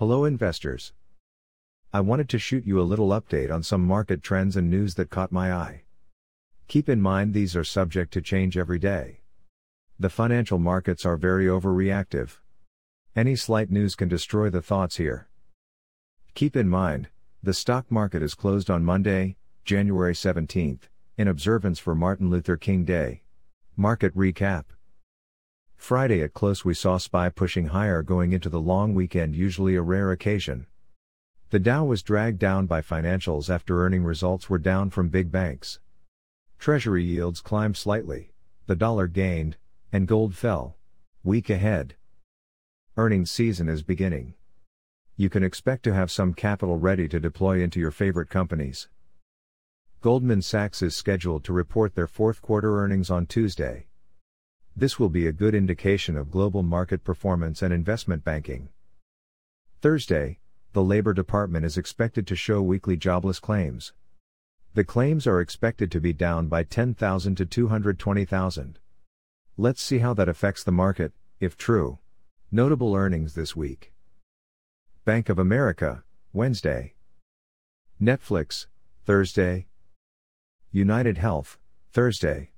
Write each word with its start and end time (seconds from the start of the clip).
Hello, 0.00 0.24
investors. 0.24 0.94
I 1.92 2.00
wanted 2.00 2.30
to 2.30 2.38
shoot 2.38 2.64
you 2.64 2.80
a 2.80 2.88
little 2.88 3.10
update 3.10 3.52
on 3.52 3.62
some 3.62 3.86
market 3.86 4.22
trends 4.22 4.56
and 4.56 4.70
news 4.70 4.94
that 4.94 5.10
caught 5.10 5.30
my 5.30 5.52
eye. 5.52 5.82
Keep 6.68 6.88
in 6.88 7.02
mind 7.02 7.34
these 7.34 7.54
are 7.54 7.64
subject 7.64 8.10
to 8.14 8.22
change 8.22 8.56
every 8.56 8.78
day. 8.78 9.20
The 9.98 10.08
financial 10.08 10.58
markets 10.58 11.04
are 11.04 11.18
very 11.18 11.44
overreactive. 11.44 12.38
Any 13.14 13.36
slight 13.36 13.70
news 13.70 13.94
can 13.94 14.08
destroy 14.08 14.48
the 14.48 14.62
thoughts 14.62 14.96
here. 14.96 15.28
Keep 16.32 16.56
in 16.56 16.70
mind, 16.70 17.10
the 17.42 17.52
stock 17.52 17.90
market 17.90 18.22
is 18.22 18.32
closed 18.32 18.70
on 18.70 18.82
Monday, 18.82 19.36
January 19.66 20.14
17th, 20.14 20.88
in 21.18 21.28
observance 21.28 21.78
for 21.78 21.94
Martin 21.94 22.30
Luther 22.30 22.56
King 22.56 22.86
Day. 22.86 23.20
Market 23.76 24.16
recap. 24.16 24.64
Friday 25.80 26.22
at 26.22 26.34
close 26.34 26.62
we 26.62 26.74
saw 26.74 26.98
SPY 26.98 27.30
pushing 27.30 27.68
higher 27.68 28.02
going 28.02 28.32
into 28.32 28.50
the 28.50 28.60
long 28.60 28.94
weekend, 28.94 29.34
usually 29.34 29.74
a 29.74 29.82
rare 29.82 30.12
occasion. 30.12 30.66
The 31.48 31.58
Dow 31.58 31.84
was 31.84 32.02
dragged 32.02 32.38
down 32.38 32.66
by 32.66 32.82
financials 32.82 33.48
after 33.48 33.84
earning 33.84 34.04
results 34.04 34.48
were 34.48 34.58
down 34.58 34.90
from 34.90 35.08
big 35.08 35.32
banks. 35.32 35.80
Treasury 36.58 37.02
yields 37.02 37.40
climbed 37.40 37.78
slightly, 37.78 38.30
the 38.66 38.76
dollar 38.76 39.08
gained, 39.08 39.56
and 39.90 40.06
gold 40.06 40.36
fell. 40.36 40.76
Week 41.24 41.48
ahead. 41.48 41.96
Earnings 42.98 43.30
season 43.30 43.68
is 43.68 43.82
beginning. 43.82 44.34
You 45.16 45.30
can 45.30 45.42
expect 45.42 45.82
to 45.84 45.94
have 45.94 46.10
some 46.10 46.34
capital 46.34 46.76
ready 46.78 47.08
to 47.08 47.18
deploy 47.18 47.62
into 47.62 47.80
your 47.80 47.90
favorite 47.90 48.28
companies. 48.28 48.88
Goldman 50.02 50.42
Sachs 50.42 50.82
is 50.82 50.94
scheduled 50.94 51.42
to 51.44 51.54
report 51.54 51.94
their 51.94 52.06
fourth 52.06 52.42
quarter 52.42 52.78
earnings 52.78 53.10
on 53.10 53.24
Tuesday. 53.26 53.86
This 54.76 54.98
will 54.98 55.08
be 55.08 55.26
a 55.26 55.32
good 55.32 55.54
indication 55.54 56.16
of 56.16 56.30
global 56.30 56.62
market 56.62 57.04
performance 57.04 57.62
and 57.62 57.72
investment 57.72 58.24
banking. 58.24 58.68
Thursday, 59.80 60.38
the 60.72 60.82
Labor 60.82 61.12
Department 61.12 61.64
is 61.64 61.76
expected 61.76 62.26
to 62.26 62.36
show 62.36 62.62
weekly 62.62 62.96
jobless 62.96 63.40
claims. 63.40 63.92
The 64.74 64.84
claims 64.84 65.26
are 65.26 65.40
expected 65.40 65.90
to 65.90 66.00
be 66.00 66.12
down 66.12 66.46
by 66.46 66.62
10,000 66.62 67.34
to 67.36 67.44
220,000. 67.44 68.78
Let's 69.56 69.82
see 69.82 69.98
how 69.98 70.14
that 70.14 70.28
affects 70.28 70.62
the 70.62 70.72
market, 70.72 71.12
if 71.40 71.56
true. 71.56 71.98
Notable 72.52 72.94
earnings 72.94 73.34
this 73.34 73.56
week 73.56 73.92
Bank 75.04 75.28
of 75.28 75.38
America, 75.38 76.04
Wednesday. 76.32 76.94
Netflix, 78.00 78.66
Thursday. 79.04 79.66
United 80.70 81.18
Health, 81.18 81.58
Thursday. 81.92 82.50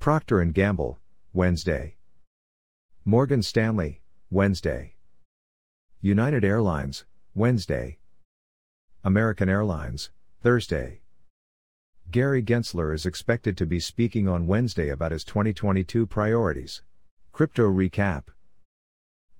Procter 0.00 0.44
& 0.44 0.52
Gamble, 0.52 0.98
Wednesday. 1.36 1.96
Morgan 3.04 3.42
Stanley, 3.42 4.00
Wednesday. 4.30 4.94
United 6.00 6.44
Airlines, 6.44 7.06
Wednesday. 7.34 7.98
American 9.02 9.48
Airlines, 9.48 10.10
Thursday. 10.42 11.00
Gary 12.12 12.40
Gensler 12.40 12.94
is 12.94 13.04
expected 13.04 13.56
to 13.56 13.66
be 13.66 13.80
speaking 13.80 14.28
on 14.28 14.46
Wednesday 14.46 14.90
about 14.90 15.10
his 15.10 15.24
2022 15.24 16.06
priorities. 16.06 16.82
Crypto 17.32 17.68
recap. 17.68 18.26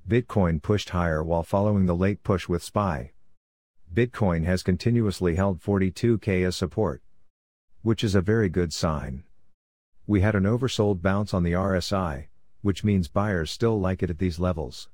Bitcoin 0.09 0.61
pushed 0.61 0.91
higher 0.91 1.23
while 1.23 1.45
following 1.45 1.87
the 1.87 1.95
late 1.95 2.25
push 2.25 2.49
with 2.49 2.65
SPY. 2.65 3.13
Bitcoin 3.95 4.45
has 4.45 4.65
continuously 4.65 5.37
held 5.37 5.61
42k 5.63 6.45
as 6.45 6.57
support, 6.57 7.03
which 7.83 8.03
is 8.03 8.17
a 8.17 8.21
very 8.21 8.49
good 8.49 8.73
sign. 8.73 9.23
We 10.07 10.21
had 10.21 10.35
an 10.35 10.45
oversold 10.45 11.01
bounce 11.01 11.33
on 11.33 11.45
the 11.45 11.53
RSI, 11.53 12.27
which 12.61 12.85
means 12.85 13.09
buyers 13.09 13.51
still 13.51 13.81
like 13.81 14.03
it 14.03 14.11
at 14.11 14.19
these 14.19 14.39
levels. 14.39 14.89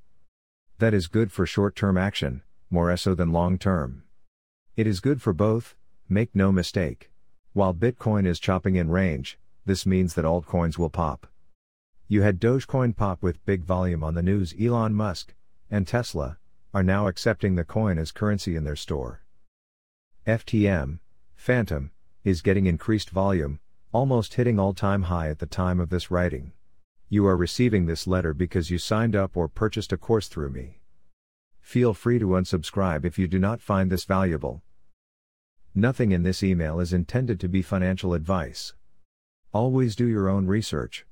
That 0.78 0.94
is 0.94 1.08
good 1.08 1.33
for 1.33 1.47
short 1.47 1.75
term 1.75 1.98
action, 1.98 2.42
more 2.70 2.97
so 2.97 3.14
than 3.14 3.33
long 3.33 3.58
term. 3.58 4.05
It 4.77 4.86
is 4.86 5.00
good 5.00 5.20
for 5.20 5.33
both, 5.33 5.75
make 6.08 6.34
no 6.34 6.52
mistake. 6.52 7.11
While 7.52 7.75
Bitcoin 7.75 8.25
is 8.25 8.39
chopping 8.39 8.77
in 8.77 8.89
range, 8.89 9.36
this 9.67 9.84
means 9.84 10.14
that 10.14 10.24
altcoins 10.24 10.79
will 10.79 10.90
pop. 10.90 11.27
You 12.07 12.23
had 12.23 12.40
Dogecoin 12.40 12.96
pop 12.96 13.20
with 13.20 13.45
big 13.45 13.64
volume 13.64 14.05
on 14.05 14.14
the 14.14 14.23
news 14.23 14.55
Elon 14.61 14.95
Musk 14.95 15.34
and 15.70 15.86
Tesla 15.86 16.39
are 16.73 16.83
now 16.83 17.08
accepting 17.08 17.57
the 17.57 17.64
coin 17.64 17.98
as 17.98 18.13
currency 18.13 18.55
in 18.55 18.64
their 18.64 18.77
store. 18.77 19.23
FTM, 20.27 21.01
Fantom, 21.34 21.90
is 22.23 22.42
getting 22.42 22.67
increased 22.67 23.11
volume, 23.11 23.58
almost 23.92 24.34
hitting 24.34 24.58
all 24.58 24.73
time 24.73 25.05
high 25.05 25.28
at 25.28 25.40
the 25.40 25.46
time 25.46 25.80
of 25.80 25.90
this 25.90 26.11
writing. 26.11 26.52
You 27.08 27.27
are 27.27 27.36
receiving 27.36 27.86
this 27.86 28.06
letter 28.06 28.33
because 28.33 28.70
you 28.70 28.78
signed 28.78 29.17
up 29.17 29.36
or 29.36 29.48
purchased 29.48 29.92
a 29.92 29.96
course 29.96 30.28
through 30.28 30.51
me. 30.51 30.80
Feel 31.61 31.92
free 31.92 32.20
to 32.20 32.27
unsubscribe 32.27 33.05
if 33.05 33.18
you 33.18 33.27
do 33.27 33.39
not 33.39 33.61
find 33.61 33.90
this 33.90 34.05
valuable. 34.05 34.62
Nothing 35.74 36.12
in 36.12 36.23
this 36.23 36.42
email 36.42 36.78
is 36.78 36.92
intended 36.92 37.40
to 37.40 37.48
be 37.48 37.62
financial 37.62 38.14
advice. 38.14 38.74
Always 39.52 39.96
do 39.96 40.07
your 40.07 40.28
own 40.28 40.46
research. 40.46 41.05